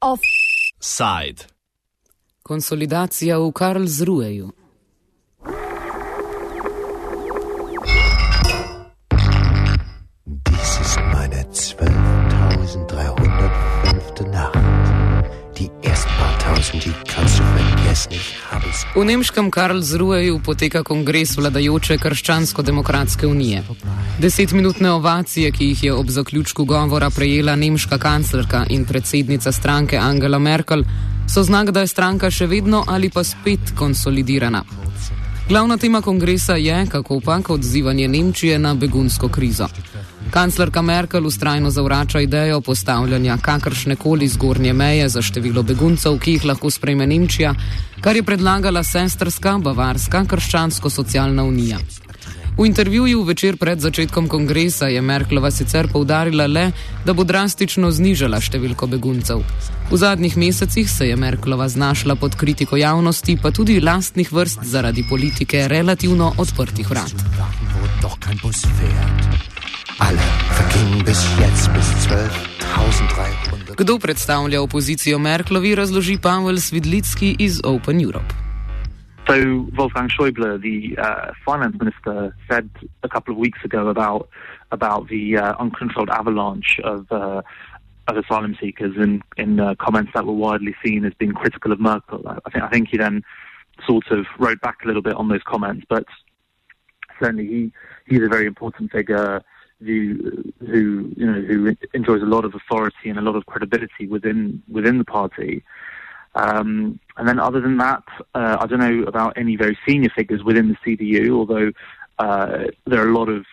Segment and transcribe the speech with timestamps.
[0.00, 1.44] Offside.
[2.42, 4.50] Konsolidacija v Karlsruheju.
[10.26, 14.30] Dies ist meine 12.305.
[14.32, 14.58] Nacht.
[15.58, 18.12] Die ersten paar tausend, die kannst du vergessen.
[18.12, 18.34] Ich.
[18.96, 23.62] V nemškem Karlsruheju poteka kongres vladajoče Krščansko-demokratske unije.
[24.20, 30.38] Desetminutne ovacije, ki jih je ob zaključku govora prejela nemška kanclerka in predsednica stranke Angela
[30.38, 30.84] Merkel,
[31.28, 34.64] so znak, da je stranka še vedno ali pa spet konsolidirana.
[35.48, 39.66] Glavna tema kongresa je, kako pak odzivanje Nemčije na begunsko krizo.
[40.30, 46.44] Kanclerka Merkel ustrajno zavrača idejo postavljanja kakršne koli zgornje meje za število beguncev, ki jih
[46.44, 47.54] lahko sprejme Nemčija,
[48.00, 51.78] kar je predlagala sestrska Bavarska krščansko-socialna unija.
[52.56, 56.70] V intervjuju večer pred začetkom kongresa je Merklova sicer poudarila le,
[57.04, 59.42] da bo drastično znižala številko beguncev.
[59.90, 65.04] V zadnjih mesecih se je Merklova znašla pod kritiko javnosti, pa tudi lastnih vrst zaradi
[65.04, 67.12] politike relativno odprtih vrat.
[67.36, 69.52] Warten, wo doch kein Bus fährt.
[70.00, 70.24] Alle
[70.56, 73.76] vergingen bis jetzt bis 12.300.
[73.76, 78.45] Kdo predstavlja opozicijo Merklovi, razloži Pavel Svidlicki iz Open Europe.
[79.26, 82.70] So Wolfgang Schäuble, the uh, finance minister, said
[83.02, 84.28] a couple of weeks ago about
[84.70, 87.42] about the uh, uncontrolled avalanche of uh,
[88.06, 91.80] of asylum seekers in in uh, comments that were widely seen as being critical of
[91.80, 92.22] Merkel.
[92.26, 93.24] I think I think he then
[93.84, 96.04] sort of rode back a little bit on those comments, but
[97.20, 97.72] certainly he
[98.06, 99.42] he's a very important figure
[99.80, 104.06] who who you know who enjoys a lot of authority and a lot of credibility
[104.06, 105.64] within within the party.
[106.36, 108.02] Um, and then, other than that,
[108.34, 111.72] uh, I don't know about any very senior figures within the CDU, although
[112.18, 113.46] uh, there are a lot of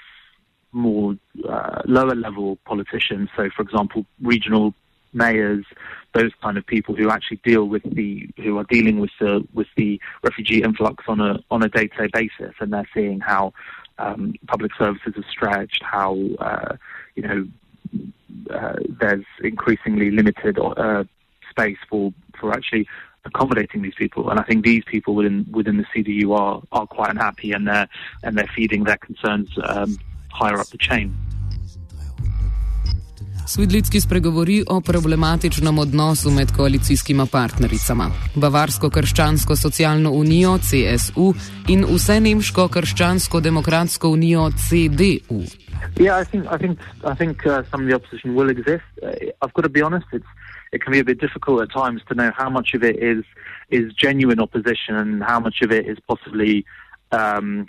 [0.73, 1.15] more
[1.47, 3.29] uh, lower level politicians.
[3.37, 4.73] So, for example, regional
[5.13, 5.65] mayors,
[6.13, 9.67] those kind of people who actually deal with the who are dealing with the with
[9.77, 13.53] the refugee influx on a on a day to day basis, and they're seeing how
[13.97, 16.75] um, public services are stretched, how uh,
[17.15, 17.47] you know
[18.53, 21.03] uh, there's increasingly limited uh,
[21.53, 22.03] space for
[22.39, 22.85] for actually
[23.29, 24.23] accommodating these people.
[24.29, 27.87] And I think these people within within the CDU are are quite unhappy, and they're
[28.23, 29.89] and they're feeding their concerns um,
[30.39, 31.07] higher up the chain.
[33.45, 41.33] Svidlicki spregovori o problematičnem odnosu med koalicijskima partnericama: Bavarsko-krščansko socialno unijo CSU
[41.67, 45.43] in vse nemško krščansko-demokratsko unijo CDU.
[45.99, 48.87] Yeah, I think I think I think uh, some of the opposition will exist.
[49.03, 49.09] Uh,
[49.41, 50.31] I've got to be honest; it's
[50.73, 53.23] it can be a bit difficult at times to know how much of it is
[53.69, 56.65] is genuine opposition and how much of it is possibly,
[57.11, 57.67] um,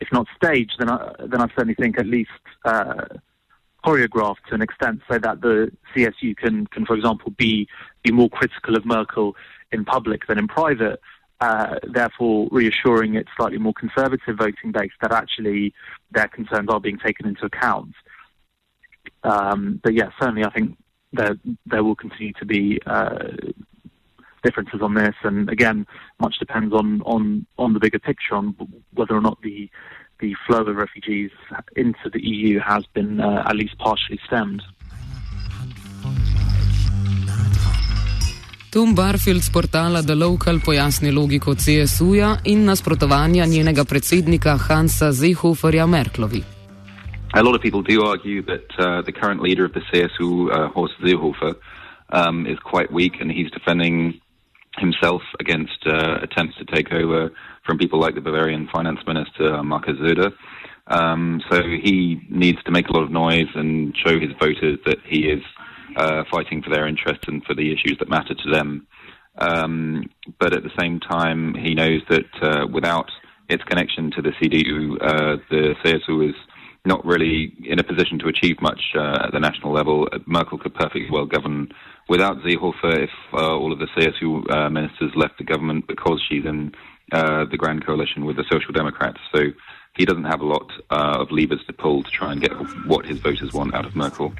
[0.00, 2.30] if not staged, then I, then I certainly think at least
[2.64, 3.04] uh,
[3.84, 7.68] choreographed to an extent, so that the CSU can can, for example, be
[8.02, 9.36] be more critical of Merkel
[9.70, 11.00] in public than in private.
[11.42, 15.72] Uh, therefore, reassuring its slightly more conservative voting base that actually
[16.10, 17.94] their concerns are being taken into account.
[19.22, 20.76] Um, but yeah, certainly, I think
[21.12, 23.18] there there will continue to be uh,
[24.44, 25.86] differences on this, and again,
[26.18, 28.54] much depends on on on the bigger picture on
[28.94, 29.68] whether or not the
[30.20, 31.30] the flow of refugees
[31.76, 34.62] into the EU has been uh, at least partially stemmed.
[38.70, 45.86] Tom Barfield z portala The Local pojasni logiko CSU-ja in nasprotovanja njenega predsednika Hansa Zehoferja
[45.86, 46.59] Merklovi.
[47.32, 50.68] A lot of people do argue that uh, the current leader of the CSU, uh,
[50.70, 51.54] Horst Seehofer,
[52.08, 54.20] um, is quite weak and he's defending
[54.78, 57.30] himself against uh, attempts to take over
[57.64, 60.32] from people like the Bavarian finance minister, Markus Söder.
[60.88, 64.98] Um, so he needs to make a lot of noise and show his voters that
[65.04, 65.42] he is
[65.96, 68.88] uh, fighting for their interests and for the issues that matter to them.
[69.38, 70.10] Um,
[70.40, 73.08] but at the same time, he knows that uh, without
[73.48, 76.34] its connection to the CDU, uh, the CSU is
[76.84, 80.08] not really in a position to achieve much uh, at the national level.
[80.26, 81.68] Merkel could perfectly well govern
[82.08, 86.44] without Seehofer if uh, all of the CSU uh, ministers left the government because she's
[86.44, 86.72] in
[87.12, 89.18] uh, the grand coalition with the Social Democrats.
[89.34, 89.44] So
[89.96, 92.52] he doesn't have a lot uh, of levers to pull to try and get
[92.86, 94.32] what his voters want out of Merkel.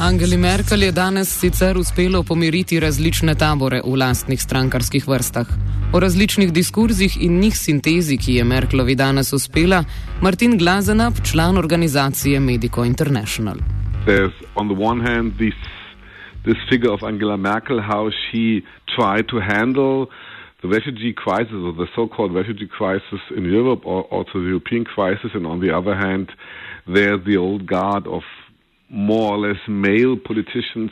[0.00, 5.46] Angeli Merkel je danes sicer uspelo pomiriti različne tabore v lastnih strankarskih vrstah.
[5.92, 9.84] O različnih diskurzih in njih sintezi, ki je Merklovi danes uspela,
[10.22, 13.56] Martin Glazenap, član organizacije Medico International.
[14.06, 15.54] there's on the one hand this
[16.44, 18.62] this figure of Angela Merkel, how she
[18.96, 20.08] tried to handle
[20.62, 25.30] the refugee crisis or the so-called refugee crisis in Europe or also the European crisis,
[25.34, 26.32] and on the other hand,
[26.86, 28.22] there's the old guard of
[28.90, 30.90] more or less male politicians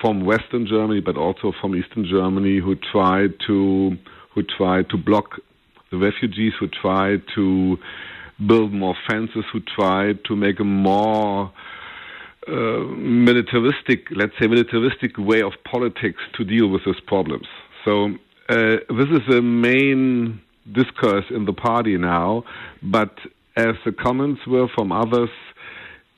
[0.00, 3.96] from Western Germany, but also from Eastern Germany, who tried to
[4.34, 5.40] who tried to block
[5.90, 7.76] the refugees, who tried to
[8.46, 11.52] build more fences, who tried to make a more
[12.46, 12.52] uh,
[12.96, 17.46] militaristic, let's say, militaristic way of politics to deal with these problems.
[17.84, 18.10] So
[18.48, 20.40] uh, this is the main
[20.72, 22.44] discourse in the party now.
[22.82, 23.18] But
[23.56, 25.30] as the comments were from others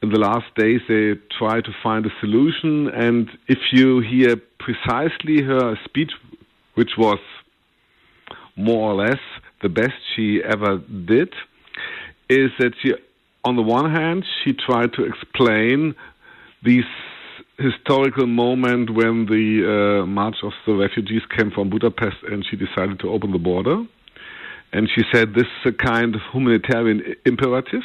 [0.03, 2.89] in the last days, they try to find a solution.
[2.89, 6.13] And if you hear precisely her speech,
[6.75, 7.19] which was
[8.57, 9.21] more or less
[9.63, 11.35] the best she ever did,
[12.29, 12.95] is that she,
[13.45, 15.95] on the one hand, she tried to explain
[16.63, 16.85] these
[17.59, 22.99] historical moment when the uh, March of the Refugees came from Budapest and she decided
[23.01, 23.85] to open the border.
[24.73, 27.83] And she said this is a kind of humanitarian imperative,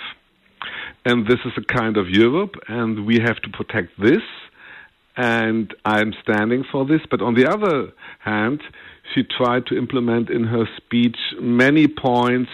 [1.05, 4.23] and this is a kind of Europe, and we have to protect this,
[5.15, 7.01] and I'm standing for this.
[7.09, 8.61] But on the other hand,
[9.13, 12.49] she tried to implement in her speech many points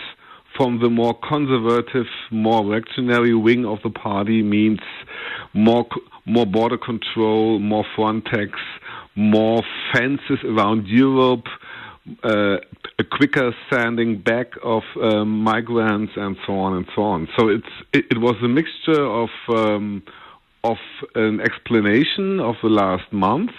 [0.58, 4.82] from the more conservative, more reactionary wing of the party means
[5.54, 5.88] more
[6.26, 8.52] more border control, more Frontex,
[9.16, 11.46] more fences around Europe,
[12.24, 12.58] uh,
[13.00, 17.28] a quicker sending back of um, migrants, and so on and so on.
[17.38, 20.04] So it's it, it was a mixture of um,
[20.64, 20.78] of
[21.16, 23.52] an explanation of the last month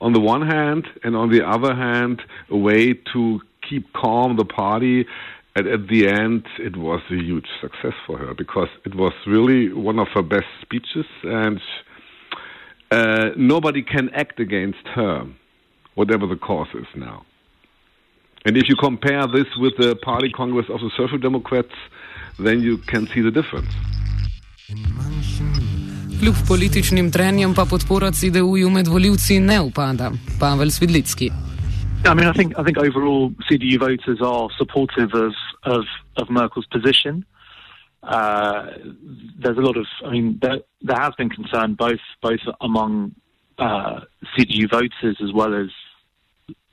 [0.00, 4.44] on the one hand, and on the other hand, a way to keep calm the
[4.44, 5.06] party
[5.54, 9.72] and at the end, it was a huge success for her because it was really
[9.72, 11.60] one of her best speeches, and
[12.90, 15.26] uh, nobody can act against her,
[15.94, 17.26] whatever the cause is now.
[18.44, 21.74] And if you compare this with the party congress of the Social Democrats,
[22.38, 23.72] then you can see the difference.
[26.20, 30.10] Kljub političnim trenjem pa podpora CDU-ju med voljivci ne upada.
[30.40, 31.30] Pavel Swidlicki.
[32.04, 35.34] I mean, I think I think overall CDU voters are supportive of
[35.64, 35.84] of,
[36.16, 37.24] of Merkel's position.
[38.02, 38.62] Uh,
[39.38, 43.14] there's a lot of, I mean, there, there has been concern both both among
[43.58, 44.00] uh,
[44.36, 45.70] CDU voters as well as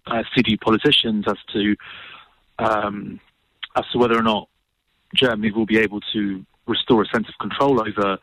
[0.09, 1.75] uh, CDU politicians as to
[2.59, 3.19] um,
[3.75, 4.49] as to whether or not
[5.15, 8.17] Germany will be able to restore a sense of control over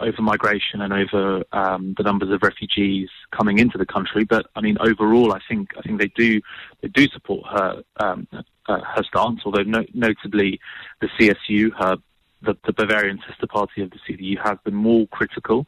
[0.00, 4.24] over migration and over um, the numbers of refugees coming into the country.
[4.24, 6.40] But I mean, overall, I think I think they do
[6.82, 8.28] they do support her um,
[8.68, 9.40] uh, her stance.
[9.44, 10.60] Although no, notably,
[11.00, 11.96] the CSU, her
[12.42, 15.66] the, the, Bavarian sister party of the CDU, has been more critical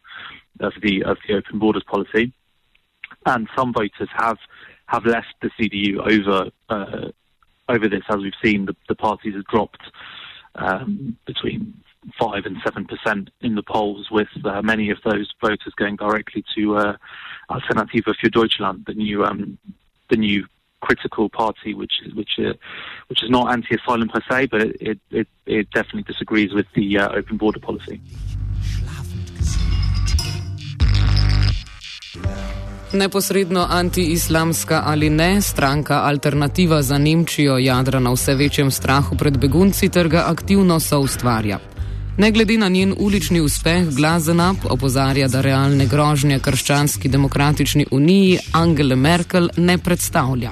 [0.60, 2.32] of the of the open borders policy,
[3.24, 4.38] and some voters have
[4.88, 7.08] have left the CDU over uh,
[7.68, 8.02] over this.
[8.08, 9.82] As we've seen, the, the parties have dropped
[10.54, 11.74] um, between
[12.18, 16.44] five and seven percent in the polls, with uh, many of those voters going directly
[16.56, 16.96] to uh,
[17.50, 19.58] Alternative für Deutschland, the new um,
[20.08, 20.46] the new
[20.80, 22.54] critical party, which is which uh,
[23.08, 27.08] which is not anti-asylum per se, but it it, it definitely disagrees with the uh,
[27.12, 28.00] open border policy.
[32.92, 39.90] Neposredno anti-islamska ali ne, stranka Alternativa za Nemčijo jadra na vse večjem strahu pred begunci
[39.90, 41.58] ter ga aktivno soustvarja.
[42.18, 48.96] Ne glede na njen ulični uspeh, Glazenap opozarja, da realne grožnje krščanski demokratični uniji Angele
[48.96, 50.50] Merkel ne predstavlja.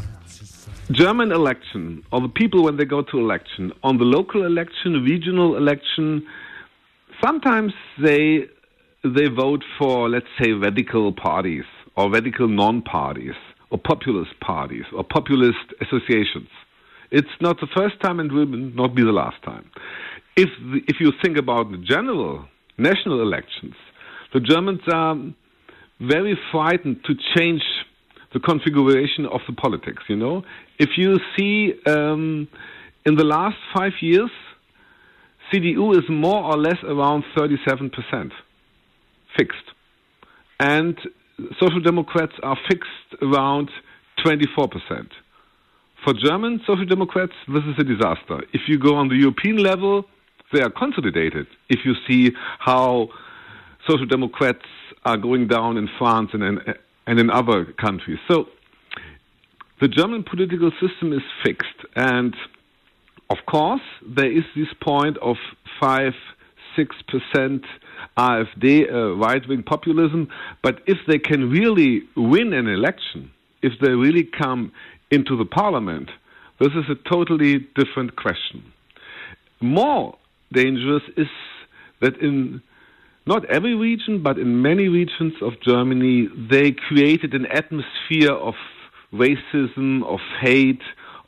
[0.89, 5.57] German election, or the people when they go to election, on the local election, regional
[5.57, 6.23] election,
[7.25, 8.45] sometimes they
[9.17, 11.65] they vote for, let's say, radical parties
[11.97, 13.35] or radical non-parties
[13.71, 16.49] or populist parties or populist associations.
[17.11, 19.71] It's not the first time and will not be the last time.
[20.37, 22.45] if the, if you think about the general
[22.79, 23.75] national elections,
[24.35, 25.17] the Germans are
[26.01, 27.63] very frightened to change
[28.35, 30.03] the configuration of the politics.
[30.09, 30.45] You know,
[30.79, 32.49] if you see um,
[33.07, 34.31] in the last five years,
[35.53, 38.33] CDU is more or less around 37 percent
[39.39, 39.57] fixed,
[40.61, 40.99] and
[41.61, 43.71] Social Democrats are fixed around
[44.25, 45.09] 24 percent.
[46.05, 48.43] For German Social Democrats, this is a disaster.
[48.53, 50.05] If you go on the European level,
[50.53, 51.47] they are consolidated.
[51.69, 53.09] If you see how
[53.89, 54.65] social democrats
[55.05, 56.59] are going down in France and in,
[57.07, 58.19] and in other countries.
[58.29, 58.47] So
[59.81, 61.85] the German political system is fixed.
[61.95, 62.35] And
[63.31, 65.37] of course, there is this point of
[65.81, 66.13] 5
[66.77, 67.65] 6%
[68.19, 70.29] AfD, uh, right wing populism.
[70.63, 73.31] But if they can really win an election,
[73.63, 74.73] if they really come
[75.11, 76.11] into the parliament,
[76.59, 78.73] This is a totally different question.
[79.61, 80.17] More
[80.53, 81.27] dangerous is
[82.01, 82.63] that in
[83.27, 88.55] not every region, but in many regions of Germany, they created an atmosphere of
[89.13, 90.81] racism, of hate,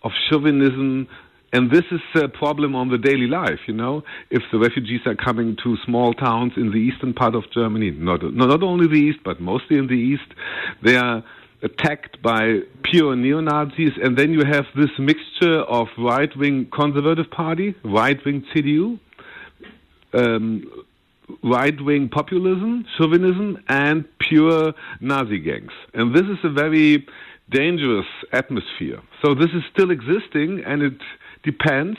[0.03, 1.09] of chauvinism,
[1.53, 4.03] and this is a problem on the daily life, you know.
[4.31, 8.23] If the refugees are coming to small towns in the eastern part of Germany, not,
[8.35, 10.31] not only the east, but mostly in the east,
[10.83, 11.25] they are
[11.63, 17.31] attacked by pure neo Nazis, and then you have this mixture of right wing conservative
[17.31, 19.01] party, right wing CDU,
[20.13, 20.65] um,
[21.43, 25.73] right wing populism, chauvinism, and pure Nazi gangs.
[25.95, 27.07] And this is a very
[27.51, 29.01] dangerous atmosphere.
[29.23, 31.01] So this is still existing, and it
[31.43, 31.99] depends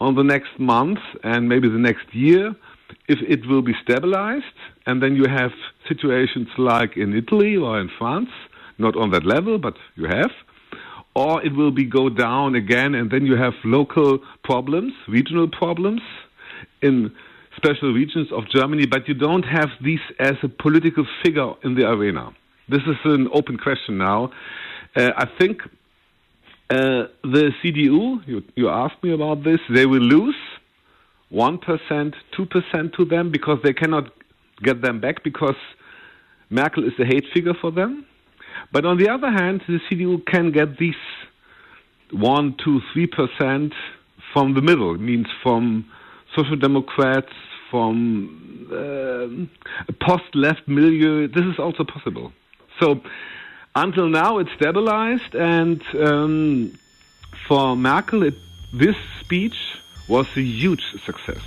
[0.00, 2.54] on the next month and maybe the next year
[3.08, 4.44] if it will be stabilized.
[4.86, 5.52] And then you have
[5.88, 8.30] situations like in Italy or in France,
[8.78, 10.30] not on that level, but you have.
[11.14, 16.02] Or it will be go down again, and then you have local problems, regional problems
[16.82, 17.10] in
[17.56, 21.88] special regions of Germany, but you don't have these as a political figure in the
[21.88, 22.32] arena.
[22.68, 24.30] This is an open question now.
[24.94, 25.62] Uh, I think
[26.68, 30.34] uh, the CDU, you, you asked me about this, they will lose
[31.32, 31.60] 1%,
[32.38, 34.10] 2% to them because they cannot
[34.62, 35.56] get them back because
[36.50, 38.06] Merkel is a hate figure for them.
[38.72, 40.94] But on the other hand, the CDU can get these
[42.12, 43.72] 1, 2, 3%
[44.32, 45.84] from the middle, it means from
[46.36, 47.32] Social Democrats,
[47.70, 51.28] from uh, post left milieu.
[51.28, 52.32] This is also possible.
[52.80, 53.00] So
[53.76, 56.78] until now, it's stabilized, and um,
[57.46, 58.34] for Merkel, it,
[58.72, 59.58] this speech
[60.08, 61.42] was a huge success.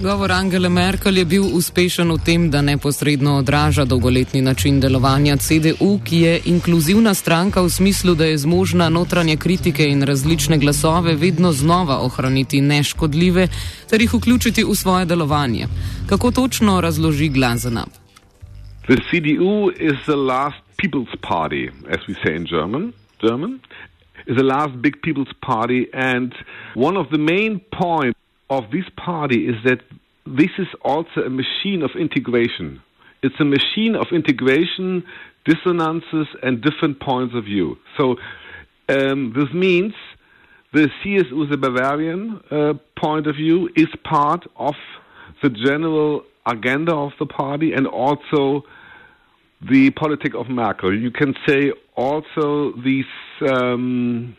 [0.00, 5.98] Govor Angele Merkel je bil uspešen v tem, da neposredno odraža dolgoletni način delovanja CDU,
[6.04, 11.52] ki je inkluzivna stranka v smislu, da je zmožna notranje kritike in različne glasove vedno
[11.52, 13.48] znova ohraniti neškodljive
[13.90, 15.66] ter jih vključiti v svoje delovanje.
[16.06, 17.97] Kako točno razloži Glazenab?
[18.88, 22.94] The CDU is the last people's party, as we say in German.
[23.20, 23.60] German
[24.26, 26.34] is the last big people's party, and
[26.72, 28.18] one of the main points
[28.48, 29.80] of this party is that
[30.26, 32.80] this is also a machine of integration.
[33.22, 35.04] It's a machine of integration,
[35.44, 37.76] dissonances, and different points of view.
[37.98, 38.16] So
[38.88, 39.92] um, this means
[40.72, 44.76] the CSU, the Bavarian uh, point of view, is part of
[45.42, 48.64] the general agenda of the party and also
[49.60, 50.96] the politic of Merkel.
[50.96, 53.06] You can say also this
[53.50, 54.36] um,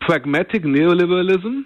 [0.00, 1.62] pragmatic neoliberalism,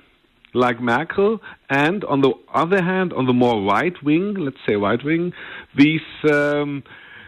[0.55, 5.03] like Merkel, and on the other hand, on the more right wing, let's say right
[5.05, 5.33] wing,
[5.77, 6.01] this
[6.33, 6.83] um,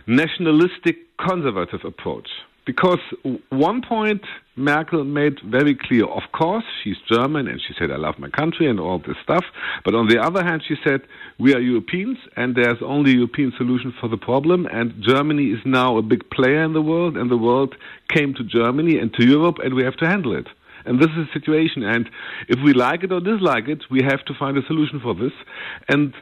[0.07, 2.29] nationalistic conservative approach.
[2.69, 3.01] Because
[3.49, 4.21] one point
[4.55, 8.69] Merkel made very clear, of course, she's German and she said, I love my country
[8.69, 9.47] and all this stuff.
[9.87, 11.01] But on the other hand, she said,
[11.39, 14.67] we are Europeans and there's only a European solution for the problem.
[14.71, 17.75] And Germany is now a big player in the world and the world
[18.15, 20.49] came to Germany and to Europe and we have to handle it.
[20.85, 21.83] And this is the situation.
[21.85, 22.11] And
[22.49, 25.33] if we like it or dislike it, we have to find a solution for this.
[25.89, 26.13] And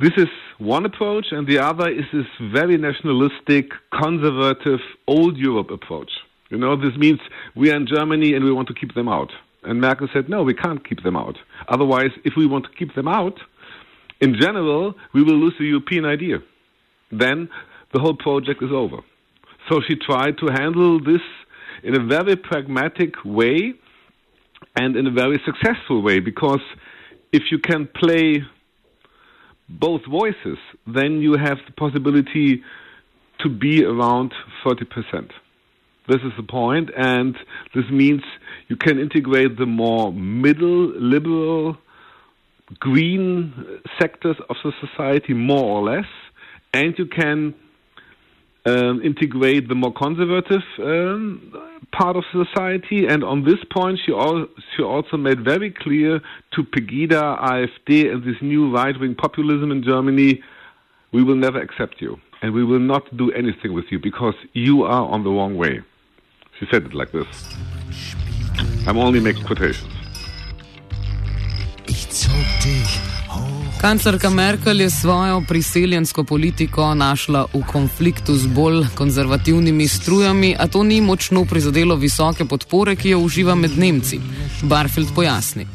[0.00, 6.10] this is one approach, and the other is this very nationalistic, conservative, old Europe approach.
[6.50, 7.18] You know, this means
[7.54, 9.32] we are in Germany and we want to keep them out.
[9.62, 11.36] And Merkel said, no, we can't keep them out.
[11.68, 13.40] Otherwise, if we want to keep them out,
[14.20, 16.38] in general, we will lose the European idea.
[17.10, 17.48] Then
[17.92, 18.98] the whole project is over.
[19.68, 21.22] So she tried to handle this
[21.82, 23.74] in a very pragmatic way
[24.76, 26.60] and in a very successful way because
[27.32, 28.42] if you can play
[29.78, 32.62] both voices, then you have the possibility
[33.40, 34.32] to be around
[34.64, 35.30] 30%.
[36.08, 37.36] This is the point, and
[37.74, 38.22] this means
[38.68, 41.76] you can integrate the more middle, liberal,
[42.78, 46.06] green sectors of the society more or less,
[46.72, 47.54] and you can
[48.66, 51.52] um, integrate the more conservative um,
[51.92, 53.06] part of society.
[53.06, 56.20] And on this point, she, al- she also made very clear
[56.52, 60.42] to Pegida, AfD, and this new right wing populism in Germany
[61.12, 62.18] we will never accept you.
[62.42, 65.80] And we will not do anything with you because you are on the wrong way.
[66.58, 67.26] She said it like this.
[68.86, 69.92] I'm only making quotations.
[73.86, 80.82] Kanclerka Merkel je svojo priseljensko politiko našla v konfliktu z bolj konzervativnimi strujami, a to
[80.82, 84.18] ni močno prizadelo visoke podpore, ki jo uživa med Nemci.
[84.62, 85.66] Barfield pojasni.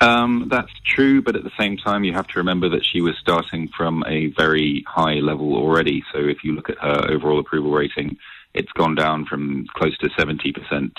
[0.00, 3.14] Um, that's true, but at the same time, you have to remember that she was
[3.24, 5.98] starting from a very high level already.
[6.12, 8.08] So if you look at her overall approval rating,
[8.54, 10.54] it's gone down from close to 70%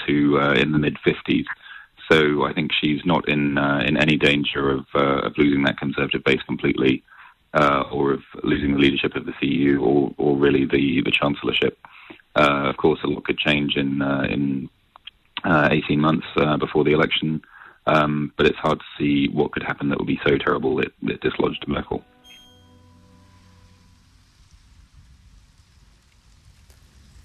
[0.07, 1.47] to uh, in the mid 50s.
[2.11, 5.77] So I think she's not in uh, in any danger of uh, of losing that
[5.77, 7.03] conservative base completely,
[7.53, 11.77] uh, or of losing the leadership of the CDU, or or really the the chancellorship.
[12.35, 14.69] Uh, of course, a lot could change in uh, in
[15.45, 16.27] 18 months
[16.59, 17.41] before the election,
[17.87, 20.91] um, but it's hard to see what could happen that would be so terrible that
[21.03, 22.03] it dislodged Merkel.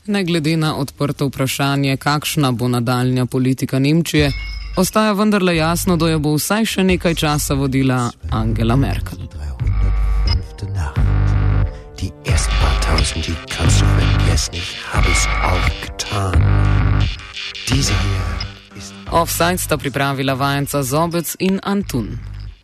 [0.06, 4.30] Ne glede na odprto vprašanje, kakšna bo nadaljna politika Nemčije,
[4.76, 9.18] ostaja vendarle jasno, da jo bo vsaj še nekaj časa vodila Angela Merkel.
[11.96, 16.42] Die ersten paar tausend, die Kanzlerin Jessnich, habe es auch getan.
[17.68, 18.94] Diese hier ist.
[19.10, 22.18] Offside sta pripravila vajenca Zobec in Antun.